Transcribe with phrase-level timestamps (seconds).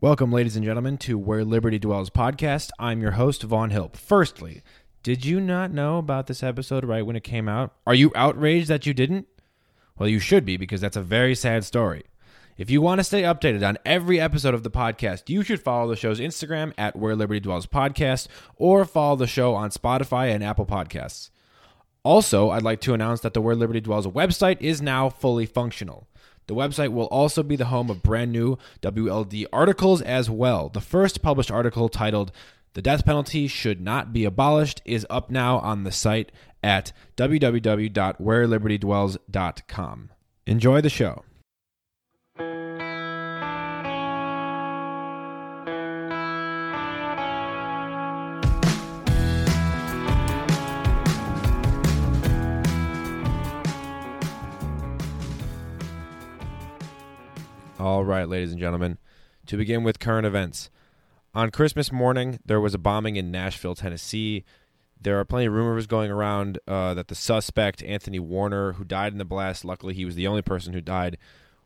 [0.00, 2.70] Welcome, ladies and gentlemen, to Where Liberty Dwells podcast.
[2.78, 3.96] I'm your host, Vaughn Hilp.
[3.96, 4.62] Firstly,
[5.02, 7.72] did you not know about this episode right when it came out?
[7.86, 9.28] Are you outraged that you didn't?
[9.96, 12.02] Well, you should be because that's a very sad story.
[12.58, 15.88] If you want to stay updated on every episode of the podcast, you should follow
[15.88, 18.26] the show's Instagram at Where Liberty Dwells Podcast
[18.56, 21.30] or follow the show on Spotify and Apple Podcasts.
[22.02, 26.08] Also, I'd like to announce that the Where Liberty Dwells website is now fully functional.
[26.46, 30.68] The website will also be the home of brand new WLD articles as well.
[30.68, 32.32] The first published article titled
[32.74, 40.10] The Death Penalty Should Not Be Abolished is up now on the site at www.wherelibertydwells.com.
[40.46, 41.24] Enjoy the show.
[58.04, 58.98] All right, ladies and gentlemen,
[59.46, 60.68] to begin with current events.
[61.34, 64.44] On Christmas morning, there was a bombing in Nashville, Tennessee.
[65.00, 69.12] There are plenty of rumors going around uh, that the suspect, Anthony Warner, who died
[69.12, 71.16] in the blast, luckily he was the only person who died,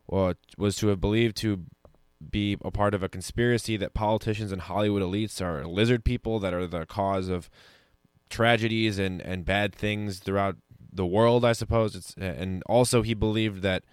[0.07, 1.65] was to have believed to
[2.31, 6.53] be a part of a conspiracy that politicians and Hollywood elites are lizard people that
[6.53, 7.49] are the cause of
[8.29, 10.55] tragedies and, and bad things throughout
[10.89, 11.97] the world, I suppose.
[11.97, 13.83] It's, and also, he believed that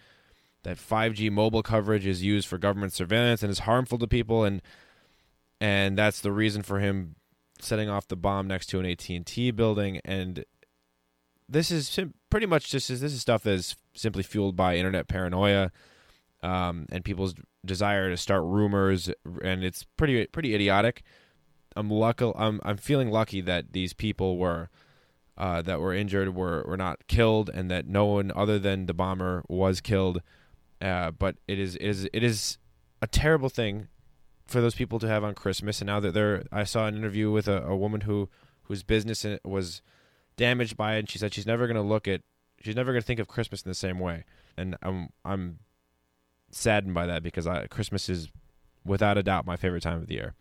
[0.65, 4.63] that 5G mobile coverage is used for government surveillance and is harmful to people and
[5.61, 7.17] and that's the reason for him
[7.61, 10.01] setting off the bomb next to an AT&T building.
[10.05, 10.45] And
[11.49, 11.99] this is
[12.31, 15.71] pretty much just this is stuff that is simply fueled by internet paranoia
[16.43, 19.11] um, and people's desire to start rumors
[19.43, 21.03] and it's pretty pretty idiotic.
[21.75, 24.71] I'm lucky I'm I'm feeling lucky that these people were
[25.39, 28.95] uh, that were injured were, were not killed and that no one other than the
[28.95, 30.23] bomber was killed
[30.81, 32.59] uh, but it is it is it is
[33.03, 33.89] a terrible thing
[34.47, 35.81] for those people to have on Christmas.
[35.81, 38.29] And now that they're, I saw an interview with a, a woman who
[38.65, 39.81] whose business was
[40.37, 42.23] damaged by it, and she said she's never going to look at,
[42.61, 44.25] she's never going to think of Christmas in the same way.
[44.57, 45.59] And I'm I'm
[46.51, 48.29] saddened by that because I, Christmas is
[48.85, 50.35] without a doubt my favorite time of the year.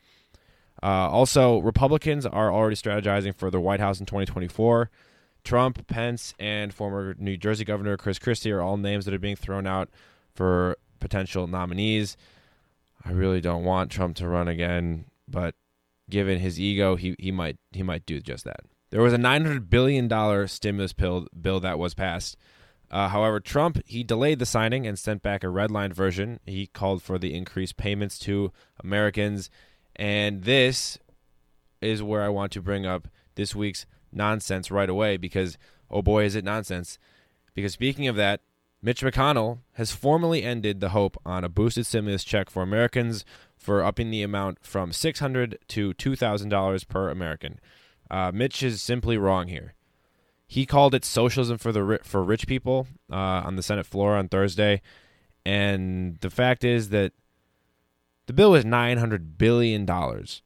[0.84, 4.90] Uh, also, Republicans are already strategizing for the White House in 2024.
[5.44, 9.36] Trump, Pence, and former New Jersey Governor Chris Christie are all names that are being
[9.36, 9.90] thrown out
[10.36, 12.18] for potential nominees.
[13.04, 15.56] I really don't want Trump to run again, but
[16.10, 18.62] given his ego, he, he might he might do just that.
[18.90, 22.38] There was a nine hundred billion dollar stimulus bill bill that was passed.
[22.92, 26.40] Uh, however, Trump he delayed the signing and sent back a redlined version.
[26.46, 28.52] He called for the increased payments to
[28.84, 29.50] Americans,
[29.96, 30.98] and this
[31.82, 35.58] is where I want to bring up this week's nonsense right away because
[35.90, 36.98] oh boy is it nonsense.
[37.54, 38.42] Because speaking of that,
[38.86, 43.26] Mitch McConnell has formally ended the hope on a boosted stimulus check for Americans
[43.58, 47.60] for upping the amount from 600 to $2,000 per American.
[48.12, 49.74] Uh, Mitch is simply wrong here.
[50.46, 54.30] He called it socialism for the for rich people uh, on the Senate floor on
[54.30, 54.84] Thursday,
[55.44, 57.14] and the fact is that
[58.28, 60.44] the bill is nine hundred billion dollars.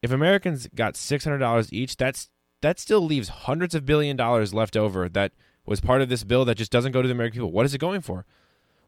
[0.00, 2.30] If Americans got six hundred dollars each, that's
[2.62, 5.32] that still leaves hundreds of billion dollars left over that
[5.68, 7.52] was part of this bill that just doesn't go to the American people.
[7.52, 8.24] What is it going for?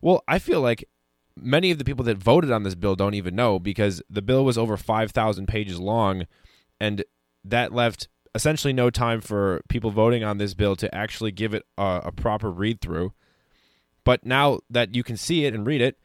[0.01, 0.89] Well, I feel like
[1.37, 4.45] many of the people that voted on this bill don't even know because the bill
[4.45, 6.27] was over 5,000 pages long
[6.81, 7.05] and
[7.45, 11.65] that left essentially no time for people voting on this bill to actually give it
[11.77, 13.13] a, a proper read through.
[14.05, 15.99] But now that you can see it and read it,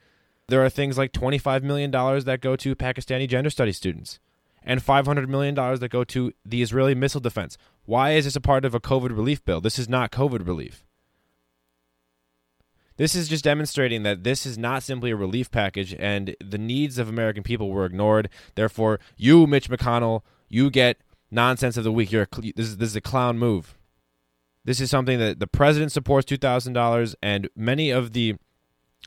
[0.48, 4.20] there are things like $25 million that go to Pakistani gender studies students
[4.62, 7.56] and $500 million that go to the Israeli missile defense.
[7.86, 9.60] Why is this a part of a COVID relief bill?
[9.60, 10.84] This is not COVID relief.
[12.96, 16.98] This is just demonstrating that this is not simply a relief package and the needs
[16.98, 18.28] of American people were ignored.
[18.54, 20.98] Therefore, you, Mitch McConnell, you get
[21.30, 22.10] nonsense of the week.
[22.10, 23.76] You're a, this, is, this is a clown move.
[24.64, 28.34] This is something that the president supports $2,000, and many of the.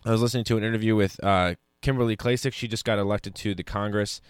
[0.06, 2.53] I was listening to an interview with uh, Kimberly Klacik.
[2.53, 4.21] She just got elected to the Congress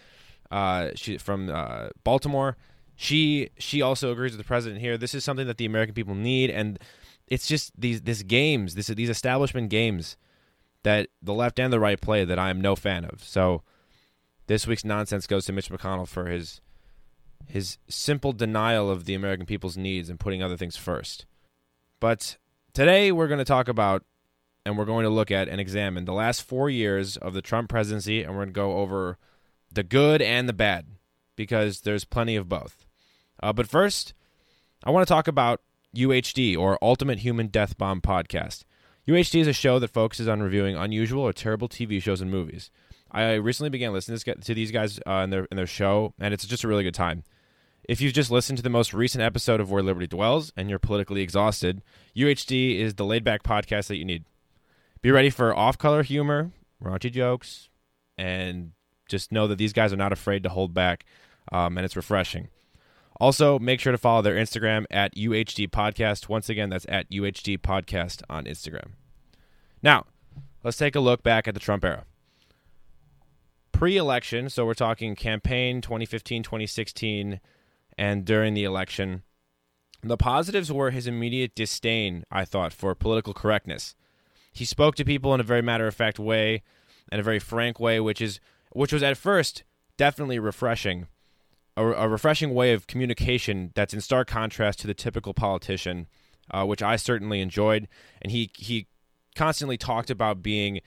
[0.49, 2.57] uh, she from uh, Baltimore.
[3.01, 4.97] She she also agrees with the president here.
[4.97, 6.77] This is something that the American people need, and
[7.27, 10.17] it's just these these games, this these establishment games
[10.83, 13.23] that the left and the right play that I am no fan of.
[13.23, 13.63] So
[14.47, 16.59] this week's nonsense goes to Mitch McConnell for his
[17.47, 21.25] his simple denial of the American people's needs and putting other things first.
[22.01, 22.35] But
[22.73, 24.03] today we're going to talk about
[24.65, 27.69] and we're going to look at and examine the last four years of the Trump
[27.69, 29.17] presidency, and we're going to go over
[29.71, 30.87] the good and the bad,
[31.37, 32.85] because there's plenty of both.
[33.41, 34.13] Uh, but first,
[34.83, 35.61] I want to talk about
[35.95, 38.63] UHD, or Ultimate Human Death Bomb Podcast.
[39.07, 42.69] UHD is a show that focuses on reviewing unusual or terrible TV shows and movies.
[43.11, 46.45] I recently began listening to these guys uh, in their in their show, and it's
[46.45, 47.23] just a really good time.
[47.87, 50.77] If you've just listened to the most recent episode of Where Liberty Dwells and you're
[50.77, 51.81] politically exhausted,
[52.15, 54.25] UHD is the laid back podcast that you need.
[55.01, 56.51] Be ready for off color humor,
[56.83, 57.69] raunchy jokes,
[58.15, 58.73] and
[59.07, 61.03] just know that these guys are not afraid to hold back,
[61.51, 62.49] um, and it's refreshing.
[63.19, 66.29] Also, make sure to follow their Instagram at UHD Podcast.
[66.29, 68.91] Once again, that's at UHD Podcast on Instagram.
[69.83, 70.05] Now,
[70.63, 72.05] let's take a look back at the Trump era.
[73.73, 77.39] Pre election, so we're talking campaign 2015, 2016,
[77.97, 79.23] and during the election,
[80.01, 83.95] the positives were his immediate disdain, I thought, for political correctness.
[84.51, 86.63] He spoke to people in a very matter of fact way
[87.11, 88.39] and a very frank way, which is
[88.71, 89.63] which was at first
[89.97, 91.07] definitely refreshing.
[91.79, 96.07] A, a refreshing way of communication that's in stark contrast to the typical politician,
[96.51, 97.87] uh, which I certainly enjoyed.
[98.21, 98.87] And he he
[99.35, 100.81] constantly talked about being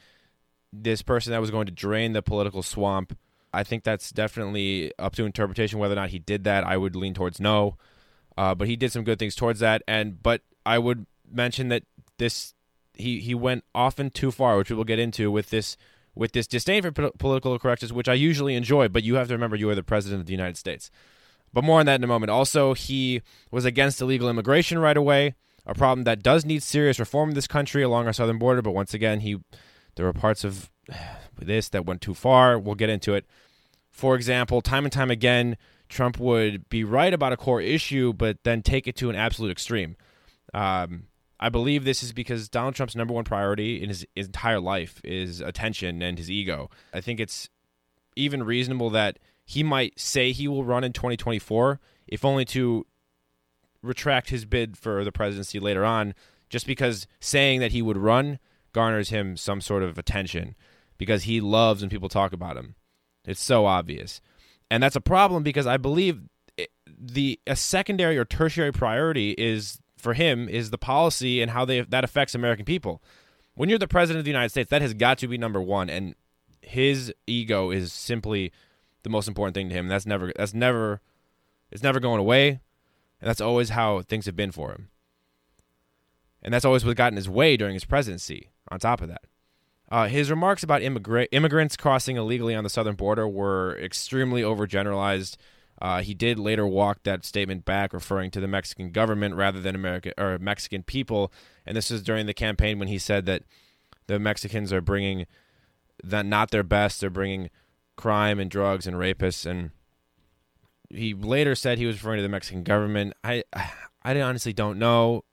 [0.73, 3.17] this person that was going to drain the political swamp.
[3.55, 6.65] I think that's definitely up to interpretation whether or not he did that.
[6.65, 7.77] I would lean towards no,
[8.37, 9.83] uh, but he did some good things towards that.
[9.89, 11.85] And but I would mention that
[12.19, 12.55] this
[12.95, 15.77] he he went often too far, which we will get into with this
[16.15, 18.89] with this disdain for political correctness, which I usually enjoy.
[18.89, 20.91] But you have to remember you are the president of the United States.
[21.53, 22.31] But more on that in a moment.
[22.31, 25.35] Also, he was against illegal immigration right away,
[25.67, 28.63] a problem that does need serious reform in this country along our southern border.
[28.63, 29.39] But once again, he
[29.95, 30.71] there were parts of
[31.39, 32.59] this that went too far.
[32.59, 33.27] We'll get into it.
[33.91, 38.43] For example, time and time again, Trump would be right about a core issue, but
[38.45, 39.97] then take it to an absolute extreme.
[40.55, 41.05] Um,
[41.43, 45.01] I believe this is because Donald Trump's number one priority in his, his entire life
[45.03, 46.71] is attention and his ego.
[46.95, 47.51] I think it's
[48.15, 52.87] even reasonable that he might say he will run in 2024, if only to
[53.83, 56.15] retract his bid for the presidency later on,
[56.49, 58.39] just because saying that he would run
[58.73, 60.55] garners him some sort of attention
[60.97, 62.77] because he loves when people talk about him.
[63.25, 64.21] It's so obvious.
[64.71, 66.21] And that's a problem because I believe
[66.87, 71.81] the a secondary or tertiary priority is for him is the policy and how they
[71.81, 73.03] that affects American people.
[73.55, 75.89] When you're the president of the United States, that has got to be number one,
[75.89, 76.15] and
[76.61, 78.53] his ego is simply
[79.03, 79.89] the most important thing to him.
[79.89, 81.01] That's never that's never
[81.71, 84.89] it's never going away, and that's always how things have been for him.
[86.43, 88.51] And that's always what got in his way during his presidency.
[88.69, 89.23] On top of that,
[89.91, 95.37] uh, his remarks about immigra- immigrants crossing illegally on the southern border were extremely overgeneralized.
[95.83, 99.75] Uh, he did later walk that statement back, referring to the Mexican government rather than
[99.75, 101.33] American or Mexican people.
[101.67, 103.43] And this was during the campaign when he said that
[104.07, 105.27] the Mexicans are bringing
[106.05, 107.51] that not their best; they're bringing
[107.97, 109.45] crime and drugs and rapists.
[109.45, 109.73] And
[110.89, 113.15] he later said he was referring to the Mexican government.
[113.25, 113.43] I
[114.05, 115.25] I honestly don't know.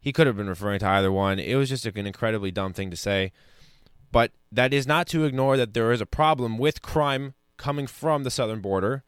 [0.00, 1.38] He could have been referring to either one.
[1.38, 3.30] It was just an incredibly dumb thing to say.
[4.10, 8.24] But that is not to ignore that there is a problem with crime coming from
[8.24, 9.04] the southern border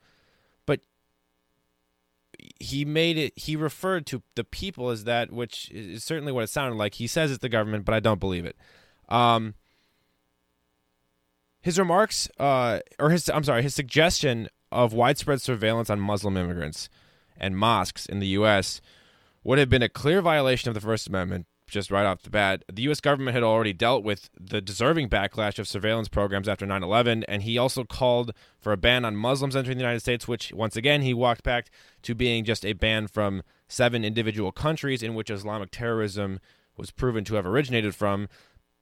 [2.63, 6.49] he made it he referred to the people as that which is certainly what it
[6.49, 6.95] sounded like.
[6.95, 8.55] He says it's the government but i don't believe it.
[9.09, 9.55] Um
[11.61, 16.89] his remarks uh or his i'm sorry his suggestion of widespread surveillance on muslim immigrants
[17.37, 18.81] and mosques in the us
[19.43, 22.63] would have been a clear violation of the first amendment just right off the bat.
[22.71, 23.01] The U.S.
[23.01, 27.43] government had already dealt with the deserving backlash of surveillance programs after 9 11, and
[27.43, 28.31] he also called
[28.61, 31.69] for a ban on Muslims entering the United States, which, once again, he walked back
[32.03, 36.39] to being just a ban from seven individual countries in which Islamic terrorism
[36.77, 38.29] was proven to have originated from.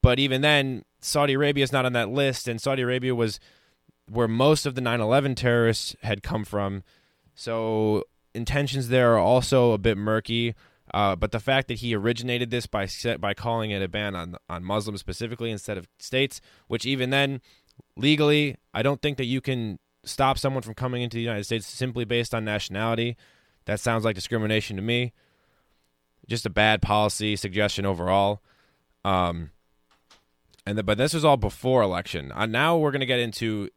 [0.01, 3.39] But even then, Saudi Arabia is not on that list, and Saudi Arabia was
[4.09, 6.83] where most of the 9 11 terrorists had come from.
[7.33, 10.55] So intentions there are also a bit murky.
[10.93, 12.87] Uh, but the fact that he originated this by
[13.19, 17.41] by calling it a ban on on Muslims specifically instead of states, which even then
[17.95, 21.67] legally, I don't think that you can stop someone from coming into the United States
[21.67, 23.15] simply based on nationality.
[23.65, 25.13] That sounds like discrimination to me.
[26.27, 28.41] Just a bad policy suggestion overall.
[29.05, 29.51] Um,
[30.65, 32.31] and the, but this was all before election.
[32.33, 33.69] Uh, now we're going to get into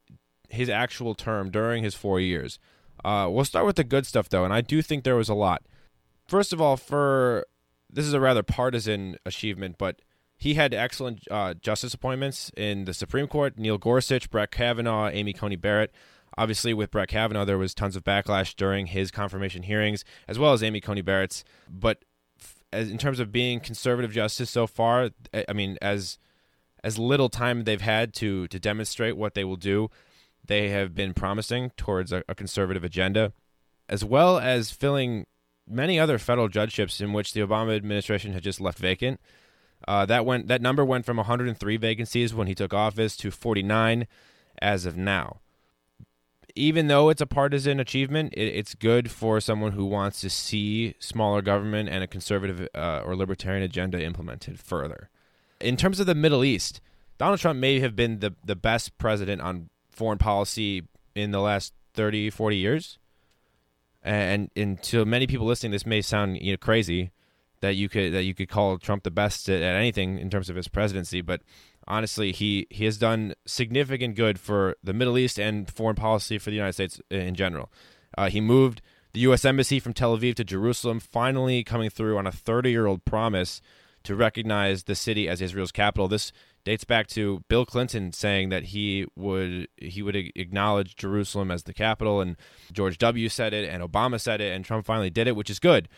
[0.49, 2.59] his actual term during his four years.
[3.05, 5.35] Uh, we'll start with the good stuff though, and I do think there was a
[5.35, 5.63] lot
[6.27, 7.47] first of all, for
[7.91, 10.01] this is a rather partisan achievement, but
[10.37, 13.59] he had excellent uh, justice appointments in the Supreme Court.
[13.59, 15.93] Neil Gorsuch, Brett Kavanaugh, Amy Coney Barrett.
[16.37, 20.53] Obviously, with Brett Kavanaugh, there was tons of backlash during his confirmation hearings, as well
[20.53, 21.45] as Amy Coney Barrett's.
[21.71, 22.05] But
[22.73, 25.11] as, in terms of being conservative justice so far,
[25.49, 26.19] I mean, as
[26.83, 29.91] as little time they've had to to demonstrate what they will do,
[30.45, 33.33] they have been promising towards a, a conservative agenda,
[33.89, 35.27] as well as filling
[35.69, 39.21] many other federal judgeships in which the Obama administration had just left vacant.
[39.87, 44.07] Uh, that went that number went from 103 vacancies when he took office to 49
[44.63, 45.41] as of now.
[46.57, 50.95] Even though it's a partisan achievement, it, it's good for someone who wants to see
[51.01, 55.11] smaller government and a conservative uh, or libertarian agenda implemented further.
[55.61, 56.81] In terms of the Middle East,
[57.19, 61.73] Donald Trump may have been the, the best president on foreign policy in the last
[61.95, 62.99] 30, 40 years.
[64.05, 67.11] And, and to many people listening, this may sound you know, crazy
[67.65, 70.51] that you could that you could call Trump the best at, at anything in terms
[70.51, 71.41] of his presidency, but
[71.89, 76.51] honestly, he he has done significant good for the Middle East and foreign policy for
[76.51, 77.73] the United States in general.
[78.19, 78.83] Uh, he moved
[79.13, 79.45] the U.S.
[79.45, 83.63] embassy from Tel Aviv to Jerusalem, finally coming through on a 30 year old promise
[84.03, 86.09] to recognize the city as Israel's capital.
[86.09, 86.33] This
[86.65, 91.75] dates back to Bill Clinton saying that he would he would acknowledge Jerusalem as the
[91.75, 92.37] capital, and
[92.73, 93.29] George W.
[93.29, 95.89] said it, and Obama said it, and Trump finally did it, which is good.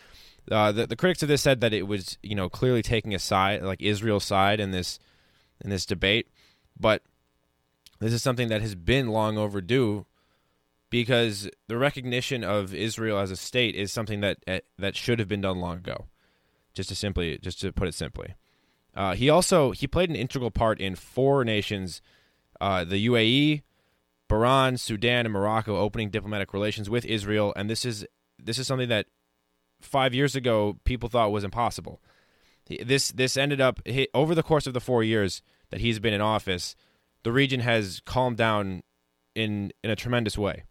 [0.50, 3.18] Uh, the, the critics of this said that it was you know clearly taking a
[3.18, 4.98] side like Israel's side in this
[5.60, 6.28] in this debate,
[6.78, 7.02] but
[8.00, 10.04] this is something that has been long overdue
[10.90, 15.28] because the recognition of Israel as a state is something that eh, that should have
[15.28, 16.06] been done long ago.
[16.74, 18.34] Just to simply just to put it simply.
[18.96, 22.00] Uh, he also he played an integral part in four nations,
[22.60, 23.62] uh, the UAE,
[24.28, 28.06] Bahrain, Sudan, and Morocco opening diplomatic relations with Israel, and this is
[28.42, 29.06] this is something that
[29.80, 32.00] five years ago people thought was impossible.
[32.68, 33.80] This this ended up
[34.14, 36.74] over the course of the four years that he's been in office,
[37.22, 38.82] the region has calmed down
[39.34, 40.64] in in a tremendous way.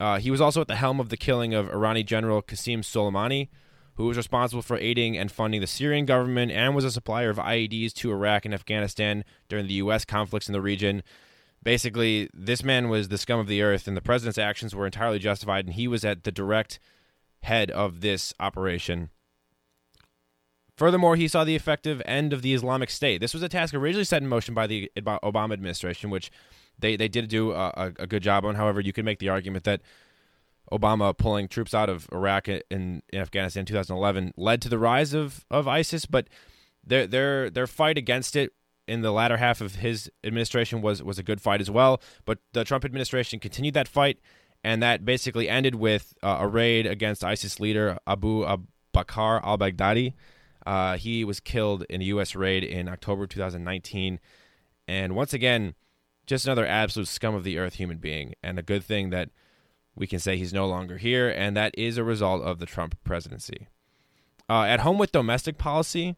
[0.00, 3.48] Uh, he was also at the helm of the killing of Irani General Qasem Soleimani,
[3.96, 7.36] who was responsible for aiding and funding the Syrian government and was a supplier of
[7.36, 10.04] IEDs to Iraq and Afghanistan during the U.S.
[10.04, 11.02] conflicts in the region.
[11.62, 15.18] Basically, this man was the scum of the earth, and the president's actions were entirely
[15.18, 16.78] justified, and he was at the direct
[17.42, 19.10] head of this operation.
[20.76, 23.20] Furthermore, he saw the effective end of the Islamic State.
[23.20, 26.32] This was a task originally set in motion by the Obama administration, which
[26.78, 28.56] they, they did do a, a good job on.
[28.56, 29.82] However, you could make the argument that
[30.72, 35.14] Obama pulling troops out of Iraq and in, Afghanistan in 2011 led to the rise
[35.14, 36.28] of, of ISIS, but
[36.86, 38.52] their their their fight against it
[38.86, 42.00] in the latter half of his administration was was a good fight as well.
[42.24, 44.18] But the Trump administration continued that fight
[44.64, 48.44] and that basically ended with uh, a raid against ISIS leader Abu
[48.94, 50.14] Bakr al Baghdadi.
[50.66, 52.34] Uh, he was killed in a U.S.
[52.34, 54.18] raid in October 2019.
[54.88, 55.74] And once again,
[56.26, 58.32] just another absolute scum of the earth human being.
[58.42, 59.28] And a good thing that
[59.96, 61.28] we can say he's no longer here.
[61.28, 63.68] And that is a result of the Trump presidency.
[64.48, 66.16] Uh, at home with domestic policy,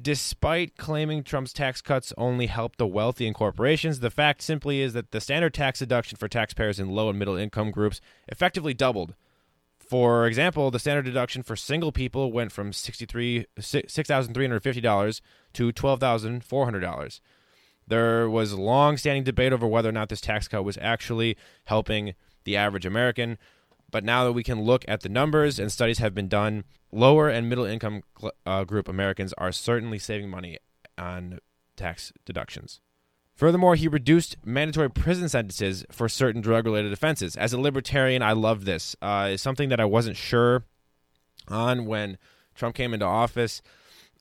[0.00, 4.92] Despite claiming Trump's tax cuts only help the wealthy and corporations, the fact simply is
[4.92, 9.16] that the standard tax deduction for taxpayers in low and middle income groups effectively doubled.
[9.78, 15.20] For example, the standard deduction for single people went from $6,350
[15.54, 17.20] to $12,400.
[17.86, 22.14] There was long standing debate over whether or not this tax cut was actually helping
[22.48, 23.36] the average American.
[23.90, 27.28] But now that we can look at the numbers and studies have been done, lower
[27.28, 28.02] and middle income
[28.46, 30.58] uh, group Americans are certainly saving money
[30.96, 31.40] on
[31.76, 32.80] tax deductions.
[33.34, 37.36] Furthermore, he reduced mandatory prison sentences for certain drug related offenses.
[37.36, 38.96] As a libertarian, I love this.
[39.00, 40.64] Uh, it's something that I wasn't sure
[41.46, 42.18] on when
[42.54, 43.62] Trump came into office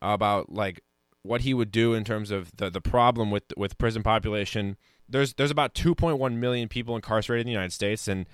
[0.02, 0.82] about like
[1.24, 4.78] what he would do in terms of the, the problem with with prison population.
[5.10, 8.26] There's there's about 2.1 million people incarcerated in the United States, and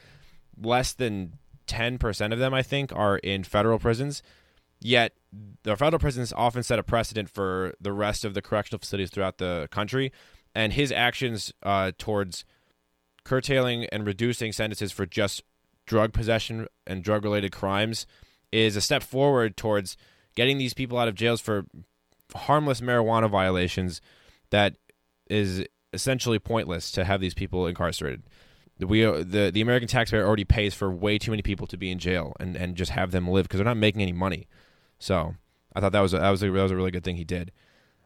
[0.59, 1.33] less than
[1.67, 4.21] 10% of them, I think, are in federal prisons.
[4.79, 5.13] Yet,
[5.63, 9.37] the federal prisons often set a precedent for the rest of the correctional facilities throughout
[9.37, 10.11] the country.
[10.53, 12.43] And his actions uh, towards
[13.23, 15.41] curtailing and reducing sentences for just
[15.85, 18.05] drug possession and drug related crimes
[18.51, 19.97] is a step forward towards
[20.35, 21.65] getting these people out of jails for
[22.35, 24.01] harmless marijuana violations
[24.49, 24.75] that
[25.29, 28.23] is essentially pointless to have these people incarcerated
[28.79, 31.91] we uh, the the American taxpayer already pays for way too many people to be
[31.91, 34.47] in jail and, and just have them live because they're not making any money.
[34.99, 35.35] So
[35.75, 37.23] I thought that was a, that was a, that was a really good thing he
[37.23, 37.51] did.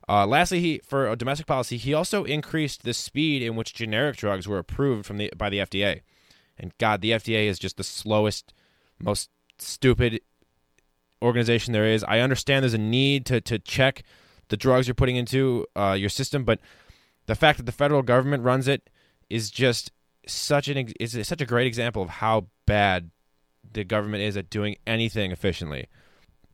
[0.10, 4.48] Uh, lastly, he for domestic policy, he also increased the speed in which generic drugs
[4.48, 6.02] were approved from the by the FDA.
[6.58, 8.54] And God, the FDA is just the slowest,
[9.00, 9.30] most
[9.60, 10.22] stupid
[11.22, 12.04] organization there is.
[12.04, 14.04] I understand there's a need to to check
[14.50, 16.60] the drugs you're putting into uh, your system, but
[17.28, 18.90] the fact that the federal government runs it
[19.30, 19.92] is just
[20.26, 23.12] such an is such a great example of how bad
[23.72, 25.88] the government is at doing anything efficiently.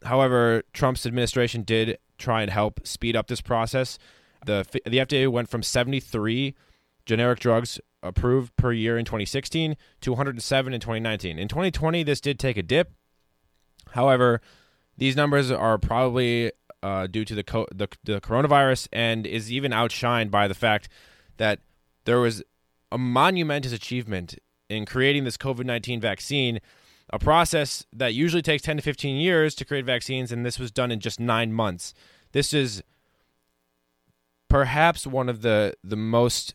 [0.03, 3.97] However, Trump's administration did try and help speed up this process.
[4.45, 6.55] The the FDA went from 73
[7.05, 11.39] generic drugs approved per year in 2016 to 107 in 2019.
[11.39, 12.91] In 2020, this did take a dip.
[13.91, 14.41] However,
[14.97, 16.51] these numbers are probably
[16.83, 20.89] uh, due to the, co- the the coronavirus, and is even outshined by the fact
[21.37, 21.59] that
[22.05, 22.43] there was
[22.91, 24.37] a monumentous achievement
[24.69, 26.59] in creating this COVID nineteen vaccine,
[27.09, 30.71] a process that usually takes ten to fifteen years to create vaccines, and this was
[30.71, 31.93] done in just nine months.
[32.33, 32.83] This is
[34.49, 36.53] perhaps one of the the most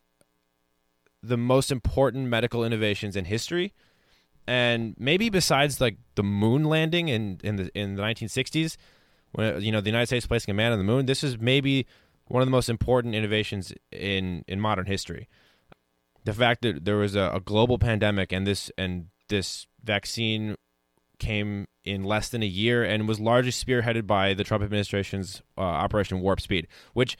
[1.22, 3.72] the most important medical innovations in history
[4.46, 8.76] and maybe besides like the moon landing in in the in the 1960s
[9.32, 11.86] when you know the United States placing a man on the moon this is maybe
[12.26, 15.28] one of the most important innovations in in modern history
[16.24, 20.56] the fact that there was a, a global pandemic and this and this vaccine
[21.18, 25.62] came in less than a year and was largely spearheaded by the Trump administration's uh,
[25.62, 27.16] Operation Warp Speed which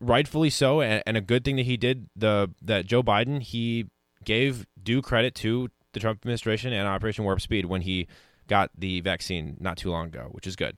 [0.00, 2.08] rightfully so, and, and, a good thing that he did.
[2.16, 3.86] The that Joe Biden he
[4.24, 8.06] gave due credit to the Trump administration and Operation Warp Speed when he
[8.46, 10.76] got the vaccine not too long ago, which is good.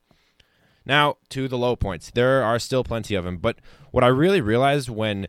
[0.90, 2.10] Now to the low points.
[2.10, 3.60] There are still plenty of them, but
[3.92, 5.28] what I really realized when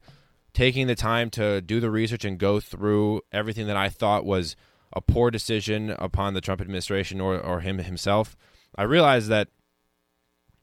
[0.56, 4.56] taking the time to do the research and go through everything that I thought was
[4.92, 8.36] a poor decision upon the Trump administration or, or him himself,
[8.76, 9.50] I realized that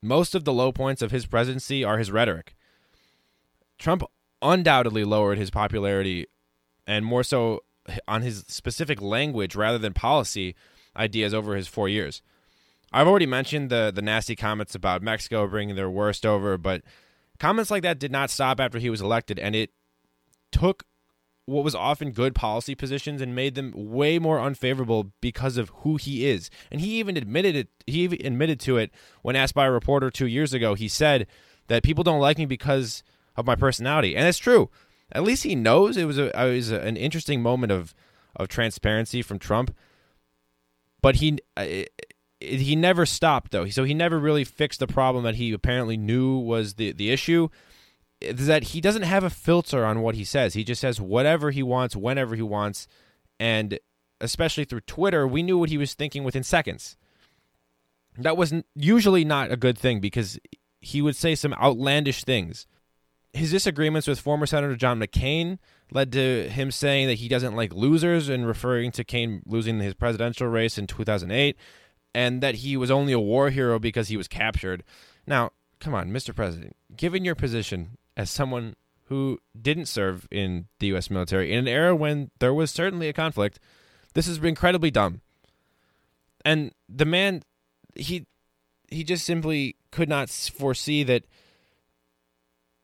[0.02, 2.57] most of the low points of his presidency are his rhetoric.
[3.78, 4.02] Trump
[4.43, 6.26] undoubtedly lowered his popularity
[6.88, 7.62] and more so
[8.09, 10.57] on his specific language rather than policy
[10.97, 12.21] ideas over his four years.
[12.92, 16.83] I've already mentioned the the nasty comments about Mexico bringing their worst over, but
[17.38, 19.71] comments like that did not stop after he was elected, and it
[20.50, 20.85] took
[21.45, 25.97] what was often good policy positions and made them way more unfavorable because of who
[25.97, 26.50] he is.
[26.71, 27.68] And he even admitted it.
[27.87, 28.90] He even admitted to it
[29.23, 30.75] when asked by a reporter two years ago.
[30.75, 31.26] He said
[31.68, 33.02] that people don't like me because
[33.35, 34.68] of my personality, and it's true.
[35.12, 37.95] At least he knows it was a it was an interesting moment of
[38.37, 39.75] of transparency from Trump,
[41.00, 43.68] but he it, uh, he never stopped though.
[43.68, 47.49] So he never really fixed the problem that he apparently knew was the the issue.
[48.21, 50.54] Is that he doesn't have a filter on what he says.
[50.54, 52.88] He just says whatever he wants, whenever he wants,
[53.38, 53.78] and
[54.21, 56.97] especially through Twitter, we knew what he was thinking within seconds.
[58.17, 60.41] That was usually not a good thing because
[60.80, 62.67] he would say some outlandish things
[63.32, 65.58] his disagreements with former Senator John McCain
[65.91, 69.95] led to him saying that he doesn't like losers and referring to Cain losing his
[69.95, 71.56] presidential race in 2008
[72.19, 74.83] and that he was only a war hero because he was captured.
[75.25, 76.35] Now, come on, Mr.
[76.35, 81.11] President, given your position as someone who didn't serve in the U.S.
[81.11, 83.61] military in an era when there was certainly a conflict,
[84.15, 85.21] this is incredibly dumb.
[86.45, 87.45] And the man,
[87.95, 88.26] he
[88.91, 91.23] he just simply could not foresee that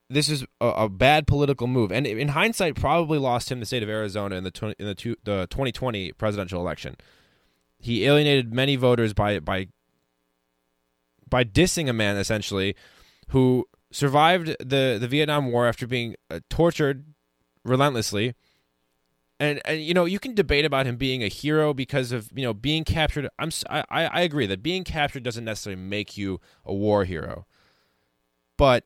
[0.09, 3.83] this is a, a, bad political move, and in hindsight, probably lost him the state
[3.83, 6.97] of Arizona in the 20, in the, two, the 2020 presidential election.
[7.85, 9.69] He alienated many voters by by
[11.29, 12.75] by dissing a man essentially
[13.29, 17.05] who survived the the Vietnam War after being uh, tortured
[17.63, 18.35] relentlessly.
[19.39, 22.43] And, and you know you can debate about him being a hero because of you
[22.45, 23.29] know being captured.
[23.39, 27.45] I'm I, I agree that being captured doesn't necessarily make you a war hero,
[28.57, 28.85] but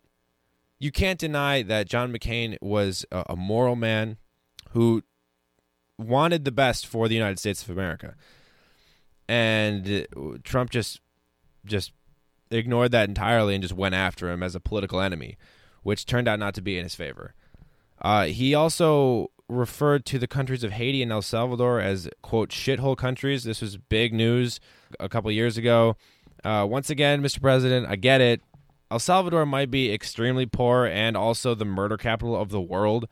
[0.80, 4.16] you can't deny that John McCain was a, a moral man
[4.70, 5.04] who
[5.96, 8.16] wanted the best for the United States of America.
[9.28, 10.06] And
[10.42, 11.00] Trump just
[11.64, 11.92] just
[12.50, 15.36] ignored that entirely and just went after him as a political enemy,
[15.82, 17.34] which turned out not to be in his favor.
[18.00, 22.96] Uh, he also referred to the countries of Haiti and El Salvador as quote shithole
[22.96, 23.44] countries.
[23.44, 24.60] This was big news
[25.00, 25.96] a couple years ago.
[26.44, 27.40] Uh, once again, Mr.
[27.40, 28.40] President, I get it.
[28.90, 33.06] El Salvador might be extremely poor and also the murder capital of the world,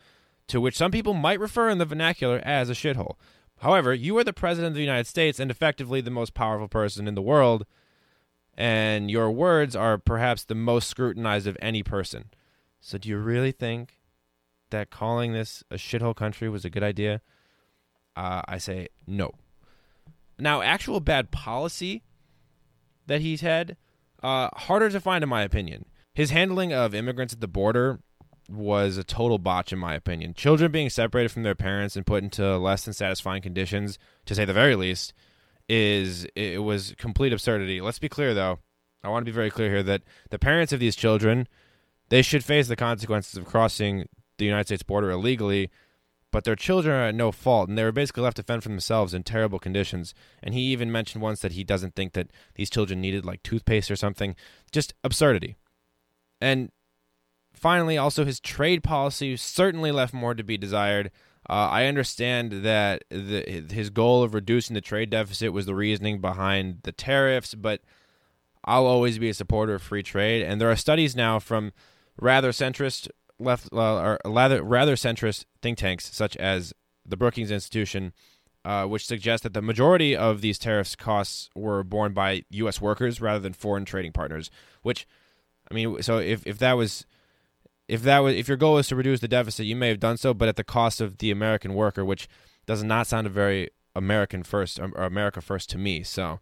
[0.49, 3.17] to which some people might refer in the vernacular as a shithole.
[3.61, 7.09] However, you are the president of the United States and effectively the most powerful person
[7.09, 7.65] in the world,
[8.55, 12.31] and your words are perhaps the most scrutinized of any person.
[12.81, 14.01] So, do you really think
[14.71, 17.23] that calling this a shithole country was a good idea?
[18.15, 19.33] Uh, I say no.
[20.39, 22.03] Now, actual bad policy
[23.07, 23.77] that he's had
[24.23, 25.87] uh, harder to find, in my opinion.
[26.15, 28.01] His handling of immigrants at the border
[28.49, 30.35] was a total botch, in my opinion.
[30.35, 34.45] Children being separated from their parents and put into less than satisfying conditions, to say
[34.45, 35.13] the very least,
[35.69, 37.81] is it was complete absurdity.
[37.81, 38.59] Let's be clear, though.
[39.03, 41.49] I want to be very clear here that the parents of these children
[42.09, 45.71] they should face the consequences of crossing the United States border illegally
[46.37, 48.69] but their children are at no fault, and they were basically left to fend for
[48.69, 50.13] themselves in terrible conditions.
[50.43, 53.91] And he even mentioned once that he doesn't think that these children needed like toothpaste
[53.91, 54.37] or something.
[54.71, 55.57] Just absurdity.
[56.39, 56.73] And
[57.57, 61.11] finally, also his trade policy certainly left more to be desired.
[61.49, 66.21] Uh, I understand that the, his goal of reducing the trade deficit was the reasoning
[66.21, 67.83] behind the tariffs, but
[68.65, 70.43] I'll always be a supporter of free trade.
[70.43, 71.73] And there are studies now from
[72.21, 76.73] rather centrist left uh, or rather rather centrist think tanks such as
[77.05, 78.13] the Brookings Institution,
[78.65, 82.81] uh, which suggest that the majority of these tariffs costs were borne by U.S.
[82.81, 84.51] workers rather than foreign trading partners.
[84.83, 85.07] Which,
[85.71, 87.07] I mean, so if if that was
[87.89, 90.17] if that was if your goal is to reduce the deficit, you may have done
[90.17, 92.29] so, but at the cost of the American worker, which
[92.67, 96.03] does not sound a very American first um, or America first to me.
[96.03, 96.41] So,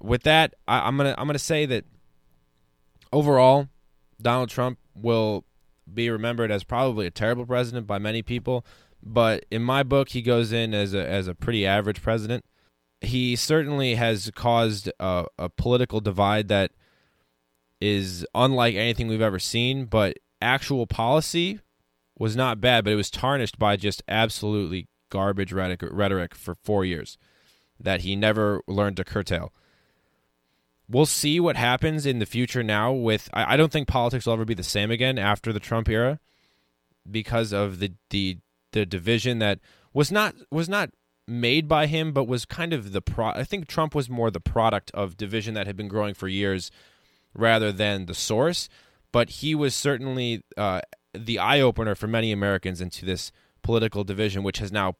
[0.00, 1.84] with that, I, I'm gonna I'm gonna say that
[3.12, 3.68] overall,
[4.20, 5.44] Donald Trump will
[5.92, 8.66] be remembered as probably a terrible president by many people,
[9.02, 12.44] but in my book, he goes in as a as a pretty average president.
[13.00, 16.72] He certainly has caused a, a political divide that
[17.80, 21.60] is unlike anything we've ever seen, but actual policy
[22.18, 27.16] was not bad, but it was tarnished by just absolutely garbage rhetoric for four years
[27.80, 29.52] that he never learned to curtail.
[30.88, 34.44] We'll see what happens in the future now with I, don't think politics will ever
[34.44, 36.18] be the same again after the Trump era
[37.08, 38.38] because of the the
[38.72, 39.60] the division that
[39.92, 40.90] was not was not
[41.26, 44.40] made by him but was kind of the pro I think Trump was more the
[44.40, 46.70] product of division that had been growing for years
[47.34, 48.70] rather than the source
[49.12, 50.80] but he was certainly uh,
[51.14, 54.94] the eye opener for many Americans into this political division, which has now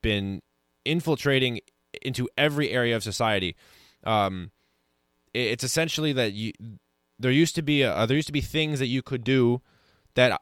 [0.00, 0.40] been
[0.84, 1.60] infiltrating
[2.00, 3.56] into every area of society.
[4.04, 4.50] Um,
[5.34, 6.52] it's essentially that you
[7.18, 9.62] there used to be a, there used to be things that you could do
[10.14, 10.40] that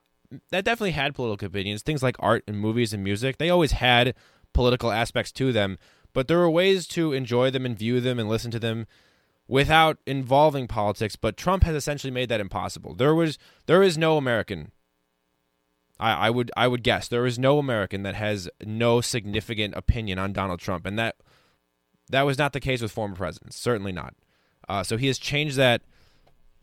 [0.51, 1.83] that definitely had political opinions.
[1.83, 4.15] Things like art and movies and music, they always had
[4.53, 5.79] political aspects to them,
[6.13, 8.87] but there were ways to enjoy them and view them and listen to them
[9.51, 12.95] without involving politics, but Trump has essentially made that impossible.
[12.95, 13.37] There was
[13.67, 14.73] there is no American
[15.99, 20.19] I, I would I would guess there is no American that has no significant opinion
[20.19, 21.17] on Donald Trump, and that
[22.09, 23.57] that was not the case with former presidents.
[23.57, 24.15] Certainly not.
[24.69, 25.83] Uh, so he has changed that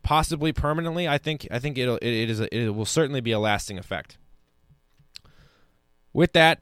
[0.01, 1.07] possibly permanently.
[1.07, 3.77] I think I think it'll it, it is a, it will certainly be a lasting
[3.77, 4.17] effect.
[6.13, 6.61] With that,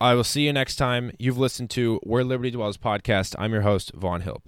[0.00, 1.12] I will see you next time.
[1.18, 3.34] You've listened to Where Liberty Dwells podcast.
[3.38, 4.42] I'm your host Vaughn Hilp.